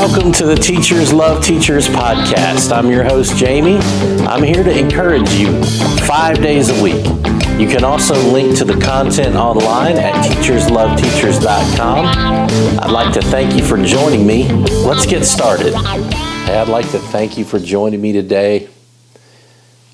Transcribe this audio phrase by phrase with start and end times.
[0.00, 2.74] Welcome to the Teachers Love Teachers podcast.
[2.74, 3.76] I'm your host, Jamie.
[4.26, 5.62] I'm here to encourage you
[6.06, 7.04] five days a week.
[7.60, 12.06] You can also link to the content online at teachersloveteachers.com.
[12.80, 14.50] I'd like to thank you for joining me.
[14.50, 15.74] Let's get started.
[15.74, 18.70] Hey, I'd like to thank you for joining me today.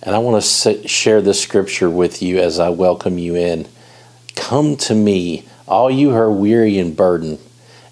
[0.04, 3.66] And I want to share this scripture with you as I welcome you in.
[4.36, 7.40] Come to me, all you who are weary and burdened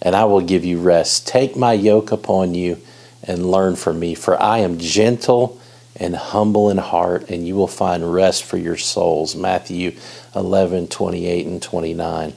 [0.04, 1.26] and I will give you rest.
[1.26, 2.78] Take my yoke upon you
[3.22, 5.58] and learn from me, for I am gentle
[5.96, 9.34] and humble in heart, and you will find rest for your souls.
[9.34, 9.96] Matthew
[10.36, 12.34] 11, 28 and 29.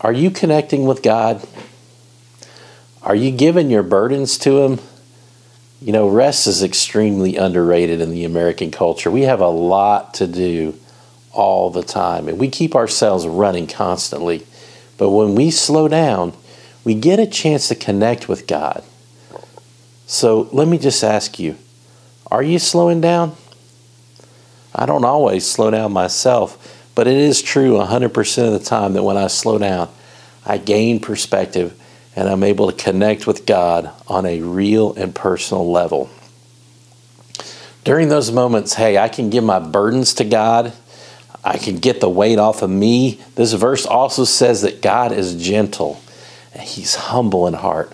[0.00, 1.46] Are you connecting with God?
[3.02, 4.78] Are you giving your burdens to Him?
[5.80, 9.10] You know, rest is extremely underrated in the American culture.
[9.10, 10.78] We have a lot to do
[11.36, 12.28] all the time.
[12.28, 14.46] And we keep ourselves running constantly.
[14.96, 16.32] But when we slow down,
[16.82, 18.82] we get a chance to connect with God.
[20.06, 21.56] So let me just ask you
[22.30, 23.36] are you slowing down?
[24.74, 29.04] I don't always slow down myself, but it is true 100% of the time that
[29.04, 29.88] when I slow down,
[30.44, 31.80] I gain perspective
[32.14, 36.10] and I'm able to connect with God on a real and personal level.
[37.84, 40.72] During those moments, hey, I can give my burdens to God
[41.46, 43.20] I can get the weight off of me.
[43.36, 46.02] This verse also says that God is gentle
[46.52, 47.92] and He's humble in heart.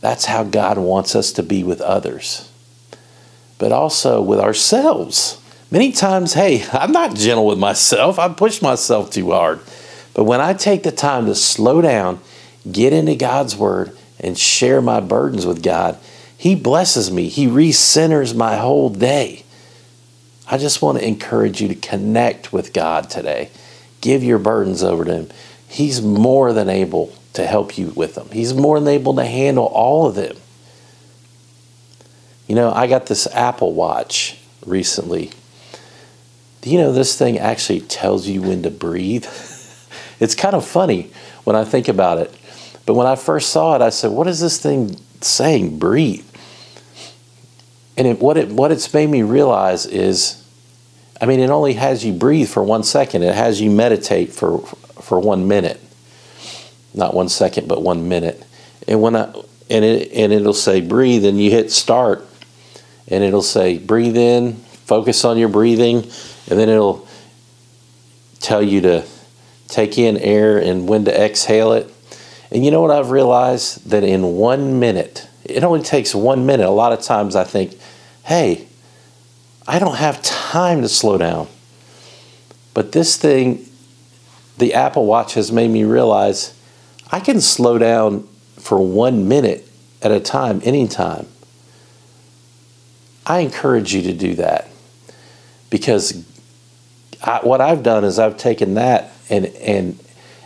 [0.00, 2.48] That's how God wants us to be with others,
[3.58, 5.40] but also with ourselves.
[5.68, 8.20] Many times, hey, I'm not gentle with myself.
[8.20, 9.58] I push myself too hard.
[10.14, 12.20] But when I take the time to slow down,
[12.70, 15.98] get into God's Word, and share my burdens with God,
[16.38, 17.28] He blesses me.
[17.28, 19.44] He recenters my whole day.
[20.52, 23.48] I just want to encourage you to connect with God today.
[24.02, 25.28] Give your burdens over to Him.
[25.66, 29.64] He's more than able to help you with them, He's more than able to handle
[29.64, 30.36] all of them.
[32.46, 35.30] You know, I got this Apple Watch recently.
[36.60, 39.24] Do you know this thing actually tells you when to breathe?
[40.20, 41.12] it's kind of funny
[41.44, 42.30] when I think about it.
[42.84, 45.78] But when I first saw it, I said, What is this thing saying?
[45.78, 46.26] Breathe.
[47.96, 50.41] And it, what, it, what it's made me realize is
[51.22, 53.22] I mean, it only has you breathe for one second.
[53.22, 54.58] It has you meditate for
[55.00, 55.80] for one minute,
[56.94, 58.44] not one second, but one minute.
[58.88, 59.32] And when I
[59.70, 62.26] and it and it'll say breathe, and you hit start,
[63.06, 65.98] and it'll say breathe in, focus on your breathing,
[66.50, 67.06] and then it'll
[68.40, 69.04] tell you to
[69.68, 71.88] take in air and when to exhale it.
[72.50, 76.66] And you know what I've realized that in one minute, it only takes one minute.
[76.66, 77.78] A lot of times I think,
[78.24, 78.66] hey,
[79.68, 80.20] I don't have
[80.52, 81.48] time to slow down.
[82.74, 83.64] But this thing,
[84.58, 86.52] the Apple Watch has made me realize
[87.10, 89.66] I can slow down for one minute
[90.02, 91.26] at a time, anytime.
[93.24, 94.68] I encourage you to do that
[95.70, 96.22] because
[97.22, 99.98] I, what I've done is I've taken that and and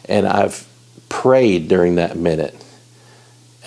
[0.08, 0.68] and I've
[1.08, 2.54] prayed during that minute,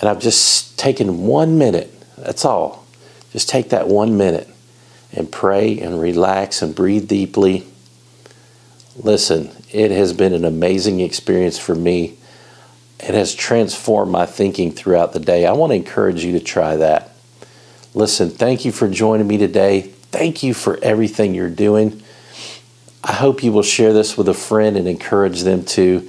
[0.00, 1.92] and I've just taken one minute.
[2.16, 2.86] That's all.
[3.30, 4.48] Just take that one minute
[5.12, 7.66] and pray and relax and breathe deeply.
[8.96, 12.16] Listen, it has been an amazing experience for me.
[12.98, 15.46] It has transformed my thinking throughout the day.
[15.46, 17.10] I want to encourage you to try that.
[17.94, 19.82] Listen, thank you for joining me today.
[20.10, 22.02] Thank you for everything you're doing.
[23.02, 26.00] I hope you will share this with a friend and encourage them to.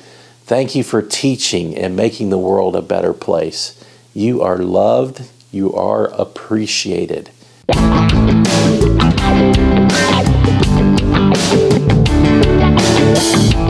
[0.43, 3.81] Thank you for teaching and making the world a better place.
[4.13, 7.31] You are loved, you are appreciated.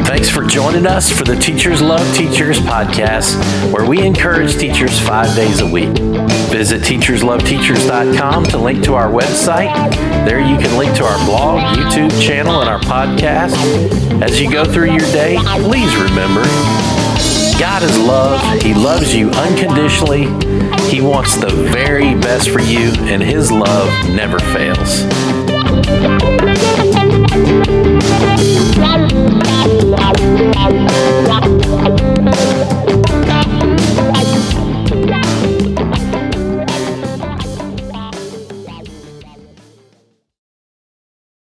[0.06, 3.36] Thanks for joining us for the Teachers Love Teachers podcast,
[3.74, 5.97] where we encourage teachers five days a week.
[6.52, 9.74] Visit teachersloveteachers.com to link to our website.
[10.25, 13.55] There you can link to our blog, YouTube channel, and our podcast.
[14.22, 16.44] As you go through your day, please remember
[17.59, 18.61] God is love.
[18.61, 20.26] He loves you unconditionally.
[20.91, 25.05] He wants the very best for you, and His love never fails.